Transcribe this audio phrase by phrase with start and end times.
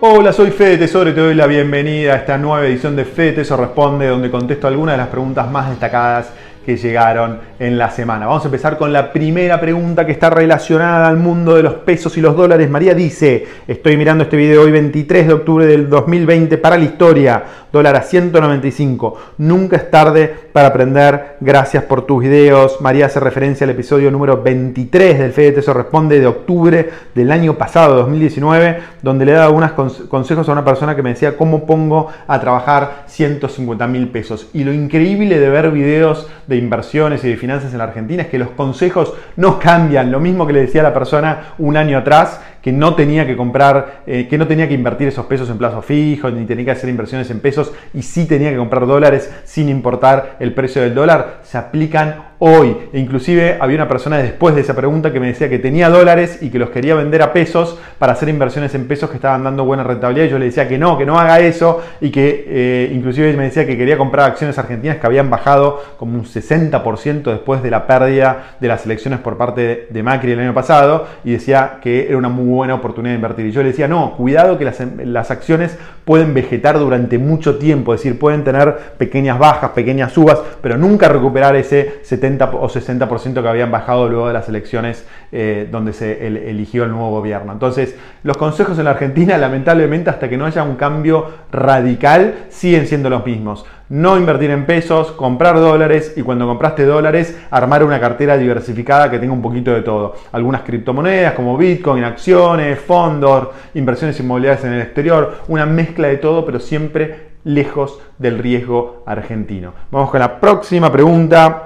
[0.00, 3.32] Hola, soy Fede Tesoro y te doy la bienvenida a esta nueva edición de Fede
[3.32, 6.32] Tesoro Responde, donde contesto algunas de las preguntas más destacadas
[6.66, 8.26] que llegaron en la semana.
[8.26, 12.18] Vamos a empezar con la primera pregunta que está relacionada al mundo de los pesos
[12.18, 12.68] y los dólares.
[12.68, 17.44] María dice, estoy mirando este video hoy 23 de octubre del 2020 para la historia,
[17.72, 19.16] dólar a 195.
[19.38, 21.36] Nunca es tarde para aprender.
[21.40, 22.80] Gracias por tus videos.
[22.80, 27.54] María hace referencia al episodio número 23 del Fede Tesoro Responde de octubre del año
[27.54, 29.70] pasado, 2019, donde le he dado algunos
[30.08, 34.48] consejos a una persona que me decía cómo pongo a trabajar 150 mil pesos.
[34.52, 38.28] Y lo increíble de ver videos de inversiones y de finanzas en la Argentina es
[38.28, 40.10] que los consejos no cambian.
[40.10, 44.02] Lo mismo que le decía la persona un año atrás, que no tenía que comprar,
[44.08, 46.90] eh, que no tenía que invertir esos pesos en plazo fijo, ni tenía que hacer
[46.90, 51.42] inversiones en pesos y sí tenía que comprar dólares sin importar el precio del dólar,
[51.44, 52.76] se aplican hoy.
[52.92, 56.38] E inclusive había una persona después de esa pregunta que me decía que tenía dólares
[56.42, 59.64] y que los quería vender a pesos para hacer inversiones en pesos que estaban dando
[59.64, 60.26] buena rentabilidad.
[60.26, 63.44] Y yo le decía que no, que no haga eso y que eh, inclusive me
[63.44, 67.86] decía que quería comprar acciones argentinas que habían bajado como un 60% después de la
[67.86, 72.18] pérdida de las elecciones por parte de Macri el año pasado y decía que era
[72.18, 73.46] una muy buena oportunidad de invertir.
[73.46, 77.94] Y yo le decía, no, cuidado que las, las, acciones pueden vegetar durante mucho tiempo,
[77.94, 83.42] es decir, pueden tener pequeñas bajas, pequeñas subas, pero nunca recuperar ese 70 o 60%
[83.42, 87.52] que habían bajado luego de las elecciones eh, donde se eligió el nuevo gobierno.
[87.52, 92.86] Entonces, los consejos en la Argentina, lamentablemente, hasta que no haya un cambio radical, siguen
[92.86, 98.00] siendo los mismos no invertir en pesos, comprar dólares y cuando compraste dólares armar una
[98.00, 100.14] cartera diversificada que tenga un poquito de todo.
[100.32, 106.44] Algunas criptomonedas como Bitcoin, acciones, fondos, inversiones inmobiliarias en el exterior, una mezcla de todo,
[106.44, 109.72] pero siempre lejos del riesgo argentino.
[109.90, 111.65] Vamos con la próxima pregunta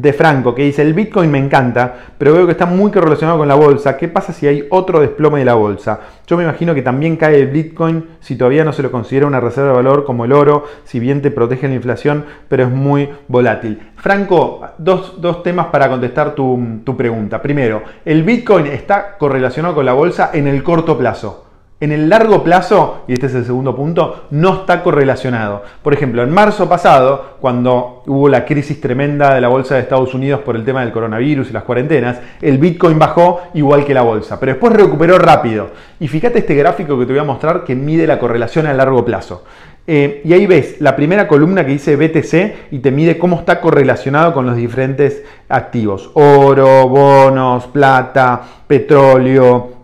[0.00, 3.48] de Franco, que dice, el Bitcoin me encanta, pero veo que está muy relacionado con
[3.48, 3.96] la bolsa.
[3.96, 6.00] ¿Qué pasa si hay otro desplome de la bolsa?
[6.26, 9.40] Yo me imagino que también cae el Bitcoin si todavía no se lo considera una
[9.40, 13.10] reserva de valor como el oro, si bien te protege la inflación, pero es muy
[13.28, 13.80] volátil.
[13.96, 17.42] Franco, dos, temas para contestar tu, tu pregunta.
[17.42, 21.49] Primero, el Bitcoin está correlacionado con la bolsa en el corto plazo.
[21.82, 25.62] En el largo plazo, y este es el segundo punto, no está correlacionado.
[25.82, 30.12] Por ejemplo, en marzo pasado, cuando hubo la crisis tremenda de la bolsa de Estados
[30.12, 34.02] Unidos por el tema del coronavirus y las cuarentenas, el Bitcoin bajó igual que la
[34.02, 35.70] bolsa, pero después recuperó rápido.
[35.98, 39.02] Y fíjate este gráfico que te voy a mostrar que mide la correlación a largo
[39.02, 39.44] plazo.
[39.86, 43.62] Eh, y ahí ves la primera columna que dice BTC y te mide cómo está
[43.62, 46.10] correlacionado con los diferentes activos.
[46.12, 49.79] Oro, bonos, plata, petróleo,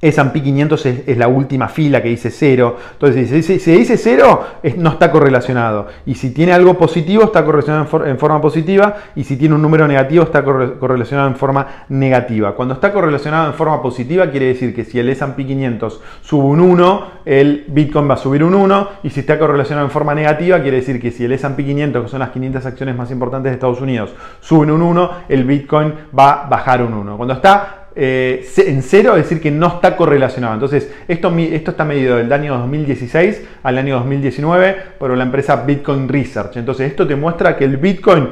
[0.00, 2.76] S&P 500 es, la última fila que dice cero.
[2.92, 4.44] Entonces, si, dice cero,
[4.76, 5.88] no está correlacionado.
[6.06, 8.94] Y si tiene algo positivo, está correlacionado en, forma positiva.
[9.16, 12.54] Y si tiene un número negativo, está correlacionado en forma negativa.
[12.54, 16.60] Cuando está correlacionado en forma positiva, quiere decir que si el S&P 500 sube un
[16.60, 18.88] 1, el Bitcoin va a subir un 1.
[19.02, 22.08] Y si está correlacionado en forma negativa, quiere decir que si el S&P 500, que
[22.08, 26.44] son las 500 acciones más importantes de Estados Unidos, suben un 1, el Bitcoin va
[26.44, 27.16] a bajar un 1.
[27.16, 30.54] Cuando está eh, en cero, es decir, que no está correlacionado.
[30.54, 36.08] Entonces, esto, esto está medido del año 2016 al año 2019 por la empresa Bitcoin
[36.08, 36.56] Research.
[36.56, 38.28] Entonces, esto te muestra que el Bitcoin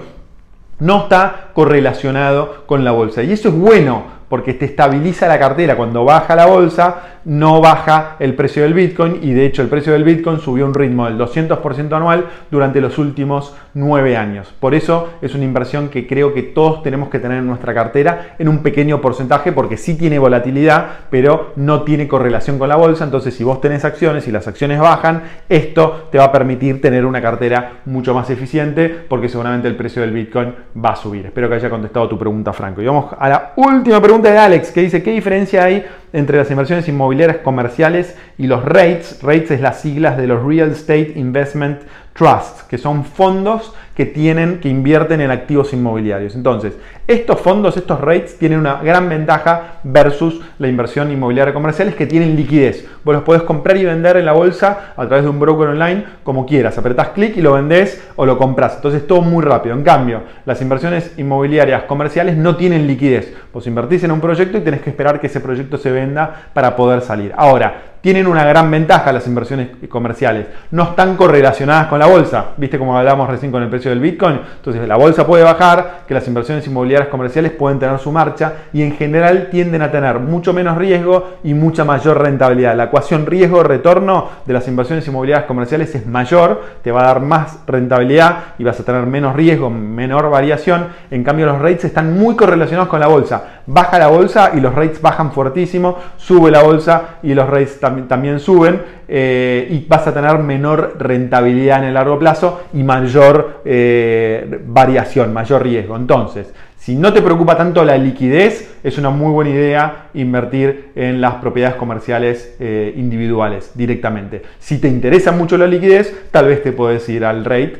[0.78, 3.24] no está correlacionado con la bolsa.
[3.24, 5.76] Y eso es bueno porque te estabiliza la cartera.
[5.76, 9.92] Cuando baja la bolsa, no baja el precio del Bitcoin y de hecho el precio
[9.92, 14.54] del Bitcoin subió un ritmo del 200% anual durante los últimos 9 años.
[14.60, 18.36] Por eso es una inversión que creo que todos tenemos que tener en nuestra cartera
[18.38, 23.04] en un pequeño porcentaje porque sí tiene volatilidad, pero no tiene correlación con la bolsa.
[23.04, 27.04] Entonces si vos tenés acciones y las acciones bajan, esto te va a permitir tener
[27.04, 31.26] una cartera mucho más eficiente porque seguramente el precio del Bitcoin va a subir.
[31.26, 32.80] Espero que haya contestado tu pregunta, Franco.
[32.80, 35.84] Y vamos a la última pregunta de Alex que dice, ¿qué diferencia hay
[36.16, 39.22] entre las inversiones inmobiliarias comerciales y los REITs?
[39.22, 41.82] REITs es las siglas de los Real Estate Investment
[42.14, 46.34] Trusts, que son fondos que tienen, que invierten en activos inmobiliarios.
[46.34, 46.74] Entonces,
[47.06, 52.06] estos fondos, estos rates, tienen una gran ventaja versus la inversión inmobiliaria comercial, es que
[52.06, 52.86] tienen liquidez.
[53.04, 56.04] Vos los podés comprar y vender en la bolsa a través de un broker online
[56.24, 56.76] como quieras.
[56.78, 58.76] Apretás clic y lo vendés o lo compras.
[58.76, 59.74] Entonces, todo muy rápido.
[59.74, 63.34] En cambio, las inversiones inmobiliarias comerciales no tienen liquidez.
[63.52, 66.05] Vos invertís en un proyecto y tenés que esperar que ese proyecto se venda
[66.52, 67.32] para poder salir.
[67.36, 70.46] Ahora, tienen una gran ventaja las inversiones comerciales.
[70.70, 72.50] No están correlacionadas con la bolsa.
[72.56, 74.38] ¿Viste como hablamos recién con el precio del Bitcoin?
[74.58, 78.82] Entonces la bolsa puede bajar, que las inversiones inmobiliarias comerciales pueden tener su marcha y
[78.82, 82.76] en general tienden a tener mucho menos riesgo y mucha mayor rentabilidad.
[82.76, 87.58] La ecuación riesgo-retorno de las inversiones inmobiliarias comerciales es mayor, te va a dar más
[87.66, 90.90] rentabilidad y vas a tener menos riesgo, menor variación.
[91.10, 93.55] En cambio los rates están muy correlacionados con la bolsa.
[93.68, 98.38] Baja la bolsa y los rates bajan fuertísimo, sube la bolsa y los rates también
[98.38, 104.60] suben eh, y vas a tener menor rentabilidad en el largo plazo y mayor eh,
[104.66, 105.96] variación, mayor riesgo.
[105.96, 111.20] Entonces, si no te preocupa tanto la liquidez, es una muy buena idea invertir en
[111.20, 114.42] las propiedades comerciales eh, individuales directamente.
[114.60, 117.78] Si te interesa mucho la liquidez, tal vez te puedes ir al rate,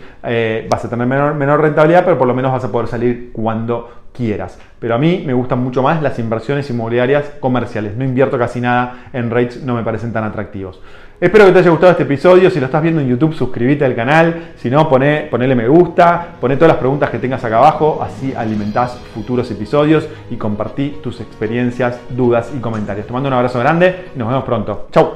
[0.68, 4.05] vas a tener menor, menor rentabilidad, pero por lo menos vas a poder salir cuando
[4.16, 4.58] quieras.
[4.78, 7.96] Pero a mí me gustan mucho más las inversiones inmobiliarias comerciales.
[7.96, 10.80] No invierto casi nada en rates, no me parecen tan atractivos.
[11.18, 12.50] Espero que te haya gustado este episodio.
[12.50, 14.52] Si lo estás viendo en YouTube, suscríbete al canal.
[14.56, 18.00] Si no, poné, ponele me gusta, poné todas las preguntas que tengas acá abajo.
[18.02, 23.06] Así alimentás futuros episodios y compartí tus experiencias, dudas y comentarios.
[23.06, 24.88] Te mando un abrazo grande y nos vemos pronto.
[24.92, 25.14] Chau.